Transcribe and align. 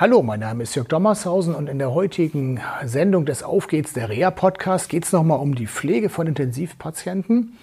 Hallo, 0.00 0.22
mein 0.22 0.40
Name 0.40 0.62
ist 0.62 0.74
Jörg 0.76 0.88
Dommershausen 0.88 1.54
und 1.54 1.68
in 1.68 1.78
der 1.78 1.92
heutigen 1.92 2.58
Sendung 2.86 3.26
des 3.26 3.42
Auf 3.42 3.66
geht's 3.66 3.92
der 3.92 4.08
Reha 4.08 4.30
Podcast 4.30 4.88
geht 4.88 5.04
es 5.04 5.12
nochmal 5.12 5.40
um 5.40 5.54
die 5.54 5.66
Pflege 5.66 6.08
von 6.08 6.26
Intensivpatienten. 6.26 7.58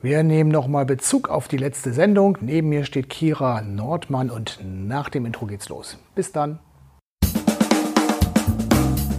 Wir 0.00 0.22
nehmen 0.22 0.50
nochmal 0.50 0.86
Bezug 0.86 1.28
auf 1.28 1.46
die 1.46 1.58
letzte 1.58 1.92
Sendung. 1.92 2.38
Neben 2.40 2.70
mir 2.70 2.86
steht 2.86 3.10
Kira 3.10 3.60
Nordmann 3.60 4.30
und 4.30 4.60
nach 4.64 5.10
dem 5.10 5.26
Intro 5.26 5.44
geht's 5.44 5.68
los. 5.68 5.98
Bis 6.14 6.32
dann. 6.32 6.58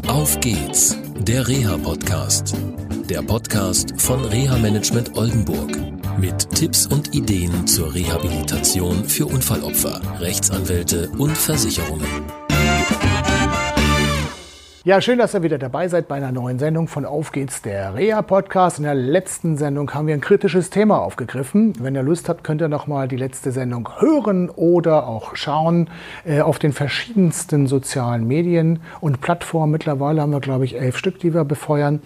Auf 0.08 0.40
geht's, 0.40 0.98
der 1.20 1.48
Reha 1.48 1.78
Podcast. 1.78 2.56
Der 3.12 3.22
Podcast 3.22 3.94
von 4.02 4.26
Reha 4.26 4.58
Management 4.58 5.16
Oldenburg 5.16 5.97
mit 6.20 6.50
Tipps 6.52 6.88
und 6.88 7.14
Ideen 7.14 7.68
zur 7.68 7.94
Rehabilitation 7.94 9.04
für 9.04 9.28
Unfallopfer, 9.28 10.02
Rechtsanwälte 10.20 11.10
und 11.18 11.38
Versicherungen. 11.38 12.08
Ja, 14.84 15.02
schön, 15.02 15.20
dass 15.20 15.34
ihr 15.34 15.44
wieder 15.44 15.58
dabei 15.58 15.90
seid 15.90 16.08
bei 16.08 16.16
einer 16.16 16.32
neuen 16.32 16.60
Sendung 16.60 16.88
von 16.88 17.04
Auf 17.04 17.34
geht's, 17.34 17.62
der 17.62 17.94
Reha-Podcast. 17.94 18.78
In 18.78 18.86
der 18.86 18.96
letzten 18.96 19.58
Sendung 19.58 19.94
haben 19.94 20.08
wir 20.08 20.14
ein 20.14 20.22
kritisches 20.22 20.70
Thema 20.70 21.00
aufgegriffen. 21.00 21.74
Wenn 21.80 21.94
ihr 21.94 22.04
Lust 22.04 22.30
habt, 22.30 22.46
könnt 22.46 22.62
ihr 22.62 22.70
nochmal 22.70 23.10
die 23.10 23.18
letzte 23.18 23.52
Sendung 23.52 23.90
hören 24.00 24.50
oder 24.50 25.06
auch 25.06 25.36
schauen 25.36 25.90
äh, 26.26 26.40
auf 26.40 26.58
den 26.58 26.72
verschiedensten 26.72 27.68
sozialen 27.68 28.26
Medien 28.26 28.80
und 29.02 29.20
Plattformen. 29.20 29.74
Mittlerweile 29.74 30.22
haben 30.22 30.32
wir, 30.32 30.40
glaube 30.40 30.64
ich, 30.64 30.80
elf 30.80 30.98
Stück, 30.98 31.20
die 31.20 31.34
wir 31.34 31.44
befeuern. 31.44 32.02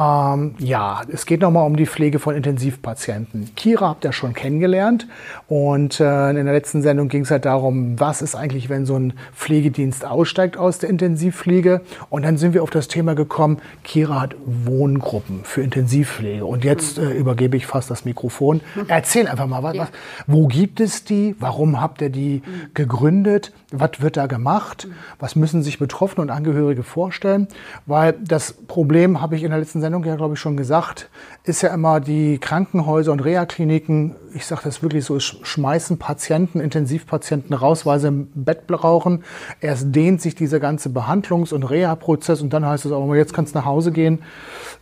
Ähm, 0.00 0.54
ja, 0.58 1.02
es 1.12 1.26
geht 1.26 1.42
nochmal 1.42 1.66
um 1.66 1.76
die 1.76 1.84
Pflege 1.84 2.18
von 2.18 2.34
Intensivpatienten. 2.34 3.54
Kira 3.54 3.90
habt 3.90 4.04
ihr 4.04 4.12
schon 4.12 4.32
kennengelernt 4.32 5.06
und 5.46 6.00
äh, 6.00 6.30
in 6.30 6.46
der 6.46 6.54
letzten 6.54 6.80
Sendung 6.80 7.08
ging 7.08 7.22
es 7.22 7.30
halt 7.30 7.44
darum, 7.44 8.00
was 8.00 8.22
ist 8.22 8.34
eigentlich, 8.34 8.70
wenn 8.70 8.86
so 8.86 8.96
ein 8.96 9.12
Pflegedienst 9.34 10.06
aussteigt 10.06 10.56
aus 10.56 10.78
der 10.78 10.88
Intensivpflege. 10.88 11.82
Und 12.08 12.24
dann 12.24 12.38
sind 12.38 12.54
wir 12.54 12.62
auf 12.62 12.70
das 12.70 12.88
Thema 12.88 13.14
gekommen, 13.14 13.58
Kira 13.84 14.22
hat 14.22 14.36
Wohngruppen 14.46 15.40
für 15.44 15.60
Intensivpflege. 15.60 16.46
Und 16.46 16.64
jetzt 16.64 16.98
äh, 16.98 17.10
übergebe 17.10 17.58
ich 17.58 17.66
fast 17.66 17.90
das 17.90 18.06
Mikrofon. 18.06 18.62
Erzähl 18.88 19.28
einfach 19.28 19.46
mal, 19.46 19.62
was, 19.62 19.76
was, 19.76 19.88
wo 20.26 20.46
gibt 20.46 20.80
es 20.80 21.04
die? 21.04 21.36
Warum 21.38 21.78
habt 21.78 22.00
ihr 22.00 22.10
die 22.10 22.42
gegründet? 22.72 23.52
Was 23.70 24.00
wird 24.00 24.16
da 24.16 24.26
gemacht? 24.26 24.88
Was 25.18 25.36
müssen 25.36 25.62
sich 25.62 25.78
Betroffene 25.78 26.22
und 26.22 26.30
Angehörige 26.30 26.84
vorstellen? 26.84 27.48
Weil 27.84 28.14
das 28.24 28.54
Problem 28.66 29.20
habe 29.20 29.36
ich 29.36 29.42
in 29.42 29.50
der 29.50 29.58
letzten 29.58 29.80
Sendung 29.80 29.89
Sendung 29.90 30.04
ja, 30.04 30.14
glaube 30.14 30.34
ich, 30.34 30.40
schon 30.40 30.56
gesagt, 30.56 31.10
ist 31.42 31.62
ja 31.62 31.74
immer 31.74 31.98
die 31.98 32.38
Krankenhäuser 32.38 33.10
und 33.10 33.24
Reha-Kliniken, 33.24 34.14
ich 34.34 34.46
sage 34.46 34.60
das 34.62 34.84
wirklich 34.84 35.04
so, 35.04 35.18
schmeißen 35.18 35.98
Patienten, 35.98 36.60
Intensivpatienten 36.60 37.56
raus, 37.56 37.86
weil 37.86 37.98
sie 37.98 38.06
im 38.06 38.28
Bett 38.32 38.68
brauchen. 38.68 39.24
Erst 39.60 39.92
dehnt 39.92 40.20
sich 40.22 40.36
dieser 40.36 40.60
ganze 40.60 40.90
Behandlungs- 40.90 41.52
und 41.52 41.64
Reha-Prozess 41.64 42.40
und 42.40 42.52
dann 42.52 42.64
heißt 42.64 42.84
es 42.84 42.92
auch, 42.92 43.12
jetzt 43.16 43.34
kannst 43.34 43.56
du 43.56 43.58
nach 43.58 43.64
Hause 43.64 43.90
gehen. 43.90 44.20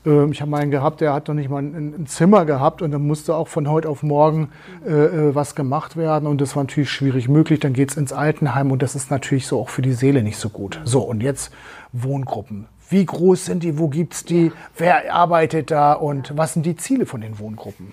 Ähm, 0.04 0.30
ich 0.32 0.42
habe 0.42 0.54
einen 0.58 0.70
gehabt, 0.70 1.00
der 1.00 1.14
hat 1.14 1.28
noch 1.28 1.34
nicht 1.34 1.48
mal 1.48 1.62
ein, 1.62 2.04
Zimmer 2.06 2.44
gehabt 2.44 2.82
und 2.82 2.90
dann 2.90 3.06
musste 3.06 3.34
auch 3.34 3.48
von 3.48 3.66
heute 3.66 3.88
auf 3.88 4.02
morgen 4.02 4.50
äh, 4.86 4.90
äh, 4.90 5.34
was 5.34 5.54
gemacht 5.54 5.96
werden 5.96 6.28
und 6.28 6.42
das 6.42 6.54
war 6.54 6.64
natürlich 6.64 6.90
schwierig 6.90 7.30
möglich. 7.30 7.60
Dann 7.60 7.72
geht 7.72 7.92
es 7.92 7.96
ins 7.96 8.12
Altenheim 8.12 8.70
und 8.70 8.82
das 8.82 8.94
ist 8.94 9.10
natürlich 9.10 9.46
so 9.46 9.58
auch 9.58 9.70
für 9.70 9.80
die 9.80 9.94
Seele 9.94 10.22
nicht 10.22 10.36
so 10.36 10.50
gut. 10.50 10.82
So, 10.84 11.00
und 11.00 11.22
jetzt 11.22 11.50
Wohngruppen. 11.92 12.66
Wie 12.88 13.04
groß 13.04 13.46
sind 13.46 13.62
die? 13.62 13.78
Wo 13.78 13.88
gibt 13.88 14.14
es 14.14 14.24
die? 14.24 14.52
Wer 14.76 15.12
arbeitet 15.12 15.70
da? 15.70 15.92
Und 15.92 16.36
was 16.36 16.54
sind 16.54 16.64
die 16.64 16.76
Ziele 16.76 17.06
von 17.06 17.20
den 17.20 17.38
Wohngruppen? 17.38 17.92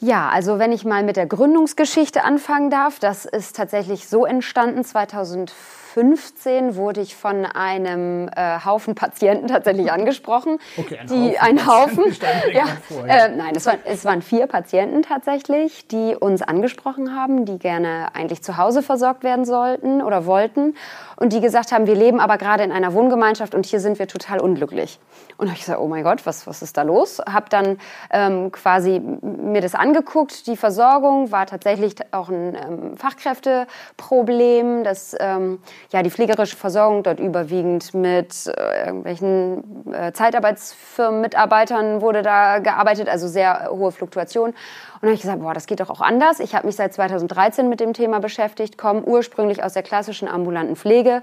Ja, 0.00 0.28
also 0.28 0.58
wenn 0.58 0.72
ich 0.72 0.84
mal 0.84 1.04
mit 1.04 1.16
der 1.16 1.26
Gründungsgeschichte 1.26 2.24
anfangen 2.24 2.68
darf, 2.68 2.98
das 2.98 3.24
ist 3.24 3.56
tatsächlich 3.56 4.08
so 4.08 4.26
entstanden 4.26 4.84
2005 4.84 5.83
2015 5.94 6.74
wurde 6.74 7.00
ich 7.00 7.14
von 7.14 7.46
einem 7.46 8.28
äh, 8.34 8.58
Haufen 8.64 8.96
Patienten 8.96 9.46
tatsächlich 9.46 9.92
angesprochen. 9.92 10.58
Okay, 10.76 10.98
ein 10.98 11.06
die, 11.06 11.38
Haufen. 11.38 11.40
Ein 11.40 11.66
Haufen. 11.66 12.04
ja, 12.52 12.66
vor, 12.82 13.06
ja. 13.06 13.26
Äh, 13.26 13.36
nein, 13.36 13.52
es, 13.54 13.64
war, 13.64 13.74
es 13.84 14.04
waren 14.04 14.22
vier 14.22 14.46
Patienten 14.48 15.02
tatsächlich, 15.02 15.86
die 15.86 16.16
uns 16.16 16.42
angesprochen 16.42 17.14
haben, 17.14 17.44
die 17.44 17.58
gerne 17.58 18.08
eigentlich 18.14 18.42
zu 18.42 18.56
Hause 18.56 18.82
versorgt 18.82 19.22
werden 19.22 19.44
sollten 19.44 20.02
oder 20.02 20.26
wollten 20.26 20.74
und 21.16 21.32
die 21.32 21.40
gesagt 21.40 21.72
haben, 21.72 21.86
wir 21.86 21.94
leben 21.94 22.20
aber 22.20 22.38
gerade 22.38 22.64
in 22.64 22.72
einer 22.72 22.92
Wohngemeinschaft 22.92 23.54
und 23.54 23.66
hier 23.66 23.80
sind 23.80 23.98
wir 23.98 24.08
total 24.08 24.40
unglücklich. 24.40 24.98
Und 25.36 25.48
habe 25.48 25.56
ich 25.56 25.64
gesagt, 25.64 25.80
oh 25.80 25.88
mein 25.88 26.04
Gott, 26.04 26.26
was, 26.26 26.46
was 26.46 26.62
ist 26.62 26.76
da 26.76 26.82
los? 26.82 27.20
Habe 27.20 27.46
dann 27.50 27.78
ähm, 28.10 28.52
quasi 28.52 29.00
mir 29.00 29.60
das 29.60 29.74
angeguckt. 29.74 30.46
Die 30.46 30.56
Versorgung 30.56 31.30
war 31.30 31.46
tatsächlich 31.46 31.94
auch 32.12 32.28
ein 32.28 32.54
ähm, 32.54 32.96
Fachkräfteproblem. 32.96 34.84
Das 34.84 35.16
ähm, 35.18 35.60
ja, 35.94 36.02
die 36.02 36.10
pflegerische 36.10 36.56
Versorgung 36.56 37.04
dort 37.04 37.20
überwiegend 37.20 37.94
mit 37.94 38.48
äh, 38.48 38.86
irgendwelchen 38.86 39.92
äh, 39.94 40.10
Zeitarbeitsfirmen, 40.10 41.20
Mitarbeitern 41.20 42.00
wurde 42.00 42.22
da 42.22 42.58
gearbeitet, 42.58 43.08
also 43.08 43.28
sehr 43.28 43.68
hohe 43.70 43.92
Fluktuation. 43.92 44.54
Und 45.04 45.08
dann 45.08 45.16
habe 45.16 45.16
ich 45.16 45.22
gesagt, 45.22 45.42
boah, 45.42 45.52
das 45.52 45.66
geht 45.66 45.80
doch 45.80 45.90
auch 45.90 46.00
anders. 46.00 46.40
Ich 46.40 46.54
habe 46.54 46.66
mich 46.66 46.76
seit 46.76 46.94
2013 46.94 47.68
mit 47.68 47.78
dem 47.78 47.92
Thema 47.92 48.20
beschäftigt, 48.20 48.78
komme 48.78 49.02
ursprünglich 49.02 49.62
aus 49.62 49.74
der 49.74 49.82
klassischen 49.82 50.28
ambulanten 50.28 50.76
Pflege, 50.76 51.22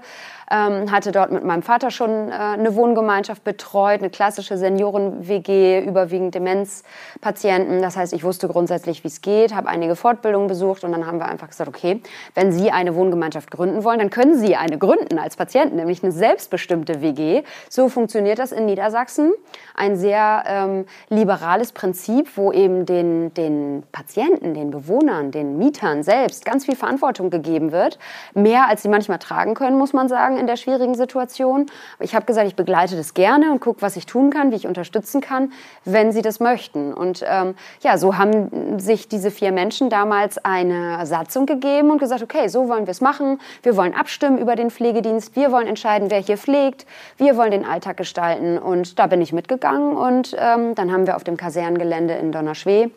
ähm, 0.52 0.92
hatte 0.92 1.10
dort 1.10 1.32
mit 1.32 1.42
meinem 1.42 1.64
Vater 1.64 1.90
schon 1.90 2.28
äh, 2.28 2.32
eine 2.32 2.76
Wohngemeinschaft 2.76 3.42
betreut, 3.42 3.98
eine 3.98 4.10
klassische 4.10 4.56
Senioren-WG, 4.56 5.80
überwiegend 5.80 6.32
Demenzpatienten. 6.36 7.82
Das 7.82 7.96
heißt, 7.96 8.12
ich 8.12 8.22
wusste 8.22 8.46
grundsätzlich, 8.46 9.02
wie 9.02 9.08
es 9.08 9.20
geht, 9.20 9.52
habe 9.52 9.68
einige 9.68 9.96
Fortbildungen 9.96 10.46
besucht 10.46 10.84
und 10.84 10.92
dann 10.92 11.04
haben 11.04 11.18
wir 11.18 11.26
einfach 11.26 11.48
gesagt, 11.48 11.68
okay, 11.68 12.00
wenn 12.36 12.52
Sie 12.52 12.70
eine 12.70 12.94
Wohngemeinschaft 12.94 13.50
gründen 13.50 13.82
wollen, 13.82 13.98
dann 13.98 14.10
können 14.10 14.38
Sie 14.38 14.54
eine 14.54 14.78
gründen 14.78 15.18
als 15.18 15.34
Patienten, 15.34 15.74
nämlich 15.74 16.04
eine 16.04 16.12
selbstbestimmte 16.12 17.02
WG. 17.02 17.42
So 17.68 17.88
funktioniert 17.88 18.38
das 18.38 18.52
in 18.52 18.66
Niedersachsen. 18.66 19.32
Ein 19.74 19.96
sehr 19.96 20.44
ähm, 20.46 20.84
liberales 21.08 21.72
Prinzip, 21.72 22.36
wo 22.36 22.52
eben 22.52 22.86
den, 22.86 23.34
den 23.34 23.71
Patienten, 23.92 24.54
den 24.54 24.70
Bewohnern, 24.70 25.30
den 25.30 25.56
Mietern 25.56 26.02
selbst 26.02 26.44
ganz 26.44 26.66
viel 26.66 26.76
Verantwortung 26.76 27.30
gegeben 27.30 27.72
wird. 27.72 27.98
Mehr 28.34 28.68
als 28.68 28.82
sie 28.82 28.88
manchmal 28.88 29.18
tragen 29.18 29.54
können, 29.54 29.78
muss 29.78 29.92
man 29.92 30.08
sagen 30.08 30.36
in 30.36 30.46
der 30.46 30.56
schwierigen 30.56 30.94
Situation. 30.94 31.66
Ich 31.98 32.14
habe 32.14 32.26
gesagt, 32.26 32.46
ich 32.46 32.56
begleite 32.56 32.96
das 32.96 33.14
gerne 33.14 33.50
und 33.50 33.60
gucke, 33.60 33.82
was 33.82 33.96
ich 33.96 34.06
tun 34.06 34.30
kann, 34.30 34.50
wie 34.50 34.56
ich 34.56 34.66
unterstützen 34.66 35.20
kann, 35.20 35.52
wenn 35.84 36.12
sie 36.12 36.22
das 36.22 36.40
möchten. 36.40 36.92
Und 36.92 37.24
ähm, 37.26 37.54
ja, 37.80 37.96
so 37.96 38.18
haben 38.18 38.78
sich 38.78 39.08
diese 39.08 39.30
vier 39.30 39.52
Menschen 39.52 39.88
damals 39.88 40.44
eine 40.44 41.06
Satzung 41.06 41.46
gegeben 41.46 41.90
und 41.90 41.98
gesagt, 41.98 42.22
okay, 42.22 42.48
so 42.48 42.68
wollen 42.68 42.86
wir 42.86 42.92
es 42.92 43.00
machen. 43.00 43.40
Wir 43.62 43.76
wollen 43.76 43.94
abstimmen 43.94 44.38
über 44.38 44.56
den 44.56 44.70
Pflegedienst. 44.70 45.36
Wir 45.36 45.52
wollen 45.52 45.66
entscheiden, 45.66 46.10
wer 46.10 46.20
hier 46.20 46.36
pflegt. 46.36 46.86
Wir 47.16 47.36
wollen 47.36 47.50
den 47.50 47.64
Alltag 47.64 47.96
gestalten. 47.96 48.58
Und 48.58 48.98
da 48.98 49.06
bin 49.06 49.20
ich 49.20 49.32
mitgegangen. 49.32 49.96
Und 49.96 50.36
ähm, 50.38 50.74
dann 50.74 50.92
haben 50.92 51.06
wir 51.06 51.16
auf 51.16 51.24
dem 51.24 51.36
Kasernengelände 51.36 52.14
in 52.14 52.32
Donnerschwee 52.32 52.90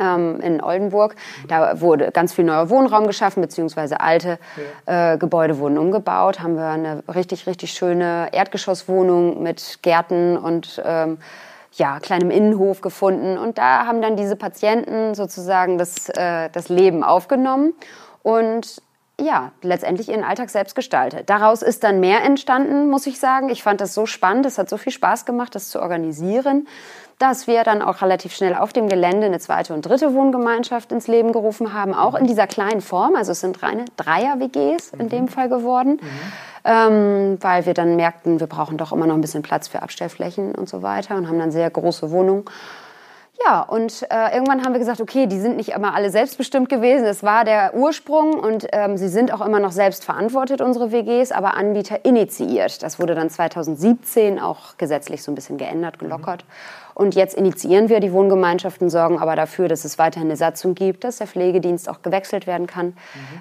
ähm, 0.00 0.40
in 0.40 0.62
Oldenburg. 0.62 1.14
Da 1.48 1.80
wurde 1.80 2.10
ganz 2.10 2.32
viel 2.32 2.44
neuer 2.44 2.70
Wohnraum 2.70 3.06
geschaffen, 3.06 3.40
beziehungsweise 3.40 4.00
alte 4.00 4.38
äh, 4.86 5.18
Gebäude 5.18 5.58
wurden 5.58 5.78
umgebaut. 5.78 6.40
Haben 6.40 6.56
wir 6.56 6.66
eine 6.66 7.02
richtig, 7.14 7.46
richtig 7.46 7.72
schöne 7.72 8.28
Erdgeschosswohnung 8.32 9.42
mit 9.42 9.80
Gärten 9.82 10.36
und 10.36 10.82
ähm, 10.84 11.18
ja, 11.72 12.00
kleinem 12.00 12.30
Innenhof 12.30 12.80
gefunden. 12.80 13.38
Und 13.38 13.58
da 13.58 13.86
haben 13.86 14.02
dann 14.02 14.16
diese 14.16 14.36
Patienten 14.36 15.14
sozusagen 15.14 15.78
das, 15.78 16.08
äh, 16.08 16.48
das 16.50 16.68
Leben 16.68 17.04
aufgenommen 17.04 17.74
und 18.22 18.82
ja, 19.20 19.52
letztendlich 19.60 20.08
ihren 20.08 20.24
Alltag 20.24 20.48
selbst 20.48 20.74
gestaltet. 20.74 21.28
Daraus 21.28 21.60
ist 21.60 21.84
dann 21.84 22.00
mehr 22.00 22.24
entstanden, 22.24 22.88
muss 22.88 23.06
ich 23.06 23.20
sagen. 23.20 23.50
Ich 23.50 23.62
fand 23.62 23.82
das 23.82 23.92
so 23.92 24.06
spannend, 24.06 24.46
es 24.46 24.56
hat 24.56 24.70
so 24.70 24.78
viel 24.78 24.92
Spaß 24.92 25.26
gemacht, 25.26 25.54
das 25.54 25.68
zu 25.68 25.80
organisieren 25.80 26.66
dass 27.20 27.46
wir 27.46 27.64
dann 27.64 27.82
auch 27.82 28.00
relativ 28.00 28.34
schnell 28.34 28.54
auf 28.54 28.72
dem 28.72 28.88
Gelände 28.88 29.26
eine 29.26 29.38
zweite 29.38 29.74
und 29.74 29.82
dritte 29.82 30.14
Wohngemeinschaft 30.14 30.90
ins 30.90 31.06
Leben 31.06 31.32
gerufen 31.32 31.74
haben, 31.74 31.94
auch 31.94 32.14
in 32.14 32.26
dieser 32.26 32.46
kleinen 32.46 32.80
Form. 32.80 33.14
Also 33.14 33.32
es 33.32 33.40
sind 33.40 33.62
reine 33.62 33.84
Dreier-WGs 33.98 34.94
in 34.98 35.10
dem 35.10 35.24
mhm. 35.24 35.28
Fall 35.28 35.50
geworden, 35.50 36.00
mhm. 36.00 36.08
ähm, 36.64 37.38
weil 37.42 37.66
wir 37.66 37.74
dann 37.74 37.94
merkten, 37.96 38.40
wir 38.40 38.46
brauchen 38.46 38.78
doch 38.78 38.90
immer 38.90 39.06
noch 39.06 39.14
ein 39.14 39.20
bisschen 39.20 39.42
Platz 39.42 39.68
für 39.68 39.82
Abstellflächen 39.82 40.54
und 40.54 40.70
so 40.70 40.82
weiter 40.82 41.16
und 41.16 41.28
haben 41.28 41.38
dann 41.38 41.52
sehr 41.52 41.68
große 41.68 42.10
Wohnungen. 42.10 42.46
Ja, 43.46 43.62
und 43.62 44.06
äh, 44.10 44.34
irgendwann 44.34 44.64
haben 44.64 44.72
wir 44.74 44.80
gesagt, 44.80 45.00
okay, 45.00 45.26
die 45.26 45.40
sind 45.40 45.56
nicht 45.56 45.70
immer 45.70 45.94
alle 45.94 46.10
selbstbestimmt 46.10 46.68
gewesen. 46.68 47.04
Das 47.04 47.22
war 47.22 47.44
der 47.44 47.74
Ursprung 47.74 48.34
und 48.34 48.66
ähm, 48.72 48.98
sie 48.98 49.08
sind 49.08 49.32
auch 49.32 49.40
immer 49.40 49.60
noch 49.60 49.72
selbst 49.72 50.04
verantwortet, 50.04 50.60
unsere 50.60 50.92
WGs, 50.92 51.32
aber 51.32 51.54
Anbieter 51.54 52.04
initiiert. 52.04 52.82
Das 52.82 52.98
wurde 52.98 53.14
dann 53.14 53.30
2017 53.30 54.38
auch 54.38 54.76
gesetzlich 54.76 55.22
so 55.22 55.32
ein 55.32 55.34
bisschen 55.34 55.56
geändert, 55.56 55.98
gelockert. 55.98 56.44
Mhm. 56.44 56.89
Und 57.00 57.14
jetzt 57.14 57.34
initiieren 57.34 57.88
wir 57.88 57.98
die 58.00 58.12
Wohngemeinschaften, 58.12 58.90
sorgen 58.90 59.18
aber 59.18 59.34
dafür, 59.34 59.68
dass 59.68 59.86
es 59.86 59.98
weiterhin 59.98 60.28
eine 60.28 60.36
Satzung 60.36 60.74
gibt, 60.74 61.02
dass 61.02 61.16
der 61.16 61.26
Pflegedienst 61.26 61.88
auch 61.88 62.02
gewechselt 62.02 62.46
werden 62.46 62.66
kann, 62.66 62.88
mhm. 62.88 62.92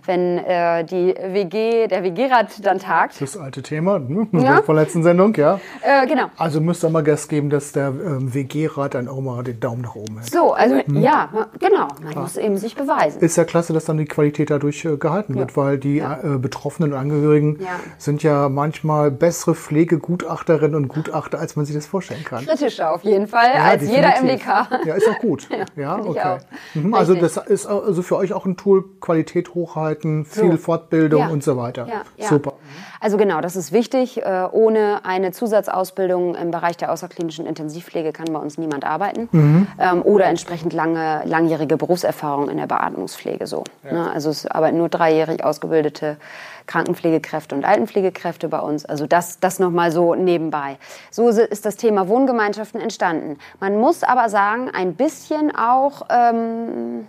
wenn 0.06 0.38
äh, 0.38 0.85
die 0.85 1.13
WG, 1.13 1.88
der 1.88 2.01
WG-Rat 2.03 2.65
dann 2.65 2.79
tagt. 2.79 3.19
Das 3.19 3.35
alte 3.35 3.61
Thema 3.61 4.00
ne? 4.00 4.29
ja. 4.41 4.61
von 4.61 4.77
letzten 4.77 5.03
Sendung, 5.03 5.35
ja. 5.35 5.59
Äh, 5.81 6.07
genau. 6.07 6.27
Also 6.38 6.61
müsste 6.61 6.89
mal 6.89 7.03
Gas 7.03 7.27
geben, 7.27 7.50
dass 7.50 7.73
der 7.73 7.88
ähm, 7.88 8.33
WG-Rat 8.33 8.94
dann 8.94 9.09
auch 9.09 9.19
mal 9.19 9.44
den 9.44 9.59
Daumen 9.59 9.81
nach 9.81 9.95
oben 9.95 10.19
hält. 10.19 10.31
So, 10.31 10.53
also 10.53 10.75
mhm. 10.85 11.01
ja, 11.01 11.27
genau. 11.59 11.89
Man 12.01 12.11
Klar. 12.11 12.23
muss 12.23 12.38
eben 12.38 12.56
sich 12.56 12.77
beweisen. 12.77 13.19
Ist 13.19 13.35
ja 13.35 13.44
klasse, 13.44 13.73
dass 13.73 13.83
dann 13.83 13.97
die 13.97 14.06
Qualität 14.06 14.51
dadurch 14.51 14.85
äh, 14.85 14.95
gehalten 14.95 15.33
ja. 15.33 15.41
wird, 15.41 15.57
weil 15.57 15.77
die 15.77 15.97
ja. 15.97 16.17
äh, 16.23 16.38
Betroffenen 16.38 16.94
und 16.94 16.97
Angehörigen 16.97 17.59
sind 17.97 18.23
ja 18.23 18.47
manchmal 18.47 19.11
bessere 19.11 19.53
Pflegegutachterinnen 19.53 20.75
und 20.75 20.88
Gutachter, 20.88 21.39
als 21.39 21.57
man 21.57 21.65
sich 21.65 21.75
das 21.75 21.88
vorstellen 21.88 22.23
kann. 22.23 22.45
Kritischer 22.45 22.94
auf 22.94 23.03
jeden 23.03 23.27
Fall 23.27 23.48
als 23.55 23.81
definitiv. 23.81 23.95
jeder 23.95 24.21
MDK. 24.21 24.85
Ja, 24.87 24.93
ist 24.95 25.09
auch 25.09 25.19
gut. 25.19 25.47
ja, 25.75 25.99
okay. 25.99 26.37
Mhm, 26.73 26.93
also 26.93 27.15
das 27.15 27.37
ist 27.37 27.65
also 27.65 28.01
für 28.01 28.17
euch 28.17 28.33
auch 28.33 28.45
ein 28.45 28.57
Tool, 28.57 28.83
Qualität 28.99 29.53
hochhalten, 29.53 30.25
viel 30.25 30.51
so. 30.51 30.57
Fortbildung 30.57 31.29
und 31.29 31.43
so 31.43 31.57
weiter. 31.57 31.87
Super. 32.19 32.53
Also 32.99 33.17
genau, 33.17 33.41
das 33.41 33.55
ist 33.55 33.71
wichtig. 33.71 34.21
Äh, 34.23 34.47
ohne 34.51 35.01
eine 35.05 35.31
Zusatzausbildung 35.31 36.35
im 36.35 36.51
Bereich 36.51 36.77
der 36.77 36.91
außerklinischen 36.91 37.45
Intensivpflege 37.45 38.11
kann 38.11 38.31
bei 38.31 38.39
uns 38.39 38.57
niemand 38.57 38.83
arbeiten. 38.83 39.29
Mhm. 39.31 39.67
Ähm, 39.79 40.01
oder 40.01 40.25
entsprechend 40.25 40.73
lange, 40.73 41.21
langjährige 41.25 41.77
Berufserfahrung 41.77 42.49
in 42.49 42.57
der 42.57 42.67
Beatmungspflege 42.67 43.47
so. 43.47 43.63
Ja. 43.83 43.93
Ne? 43.93 44.11
Also 44.11 44.29
es 44.29 44.45
arbeiten 44.45 44.77
nur 44.77 44.89
dreijährig 44.89 45.43
ausgebildete 45.43 46.17
Krankenpflegekräfte 46.65 47.55
und 47.55 47.65
Altenpflegekräfte 47.65 48.47
bei 48.47 48.59
uns. 48.59 48.85
Also 48.85 49.07
das, 49.07 49.39
das 49.39 49.59
nochmal 49.59 49.91
so 49.91 50.13
nebenbei. 50.15 50.77
So 51.09 51.29
ist 51.29 51.65
das 51.65 51.77
Thema 51.77 52.07
Wohngemeinschaften 52.07 52.79
entstanden. 52.79 53.37
Man 53.59 53.79
muss 53.79 54.03
aber 54.03 54.29
sagen, 54.29 54.69
ein 54.69 54.95
bisschen 54.95 55.55
auch... 55.55 56.03
Ähm, 56.09 57.07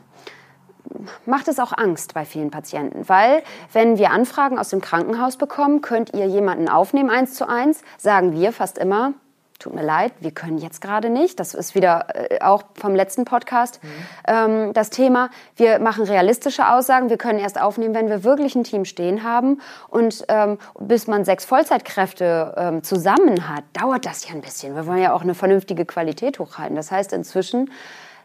macht 1.26 1.48
es 1.48 1.58
auch 1.58 1.76
Angst 1.76 2.14
bei 2.14 2.25
vielen 2.25 2.50
Patienten, 2.50 3.08
weil 3.08 3.42
wenn 3.72 3.98
wir 3.98 4.10
Anfragen 4.10 4.58
aus 4.58 4.70
dem 4.70 4.81
Krankenhaus 4.81 5.37
bekommen, 5.37 5.81
könnt 5.81 6.14
ihr 6.14 6.26
jemanden 6.26 6.69
aufnehmen 6.69 7.10
eins 7.10 7.34
zu 7.34 7.48
eins, 7.48 7.82
sagen 7.98 8.32
wir 8.32 8.52
fast 8.52 8.78
immer, 8.78 9.14
tut 9.60 9.75
mir 9.75 9.82
leid, 9.82 10.12
wir 10.20 10.32
können 10.32 10.58
jetzt 10.58 10.81
gerade 10.81 11.10
nicht. 11.10 11.38
Das 11.38 11.54
ist 11.54 11.75
wieder 11.75 12.06
äh, 12.14 12.40
auch 12.40 12.64
vom 12.75 12.94
letzten 12.94 13.25
Podcast 13.25 13.81
mhm. 13.82 13.88
ähm, 14.26 14.72
das 14.72 14.90
Thema. 14.90 15.31
Wir 15.54 15.78
machen 15.78 16.04
realistische 16.04 16.69
Aussagen. 16.72 17.10
Wir 17.10 17.19
können 17.19 17.38
erst 17.38 17.60
aufnehmen, 17.60 17.94
wenn 17.94 18.08
wir 18.08 18.25
wirklich 18.25 18.54
ein 18.54 18.64
Team 18.64 18.84
stehen 18.84 19.22
haben. 19.22 19.60
Und 19.88 20.25
ähm, 20.28 20.58
bis 20.78 21.06
man 21.06 21.25
sechs 21.25 21.44
Vollzeitkräfte 21.44 22.54
ähm, 22.56 22.82
zusammen 22.82 23.48
hat, 23.48 23.64
dauert 23.75 24.06
das 24.06 24.26
ja 24.26 24.34
ein 24.34 24.40
bisschen. 24.40 24.75
Wir 24.75 24.87
wollen 24.87 25.02
ja 25.02 25.12
auch 25.12 25.22
eine 25.22 25.34
vernünftige 25.34 25.84
Qualität 25.84 26.38
hochhalten. 26.38 26.75
Das 26.75 26.90
heißt, 26.90 27.12
inzwischen 27.12 27.70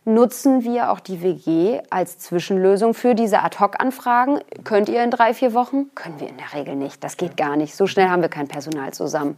nutzen 0.05 0.63
wir 0.63 0.91
auch 0.91 0.99
die 0.99 1.21
WG 1.21 1.81
als 1.89 2.19
Zwischenlösung 2.19 2.93
für 2.93 3.15
diese 3.15 3.43
Ad-Hoc-Anfragen. 3.43 4.39
Könnt 4.63 4.87
ihr 4.87 5.03
in 5.03 5.11
drei, 5.11 5.33
vier 5.33 5.53
Wochen? 5.53 5.89
Können 5.95 6.19
wir 6.19 6.29
in 6.29 6.37
der 6.37 6.53
Regel 6.53 6.75
nicht. 6.75 7.03
Das 7.03 7.17
geht 7.17 7.35
gar 7.37 7.55
nicht. 7.57 7.75
So 7.75 7.87
schnell 7.87 8.09
haben 8.09 8.21
wir 8.21 8.29
kein 8.29 8.47
Personal 8.47 8.93
zusammen 8.93 9.37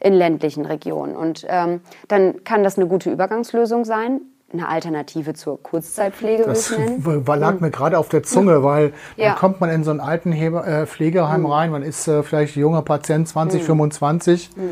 in 0.00 0.14
ländlichen 0.14 0.64
Regionen. 0.64 1.16
Und 1.16 1.44
ähm, 1.48 1.80
dann 2.08 2.44
kann 2.44 2.62
das 2.62 2.78
eine 2.78 2.86
gute 2.86 3.10
Übergangslösung 3.10 3.84
sein 3.84 4.20
eine 4.54 4.68
Alternative 4.68 5.34
zur 5.34 5.62
Kurzzeitpflege. 5.62 6.44
Das 6.44 6.72
lag 7.26 7.60
mir 7.60 7.70
gerade 7.70 7.98
auf 7.98 8.08
der 8.08 8.22
Zunge, 8.22 8.62
weil 8.62 8.92
ja. 9.16 9.30
dann 9.30 9.36
kommt 9.36 9.60
man 9.60 9.70
in 9.70 9.84
so 9.84 9.90
ein 9.90 10.00
alten 10.00 10.32
äh, 10.32 10.86
Pflegeheim 10.86 11.40
mhm. 11.40 11.46
rein, 11.46 11.70
man 11.70 11.82
ist 11.82 12.08
äh, 12.08 12.22
vielleicht 12.22 12.56
junger 12.56 12.82
Patient, 12.82 13.28
20, 13.28 13.62
mhm. 13.62 13.66
25. 13.66 14.50
Mhm. 14.56 14.62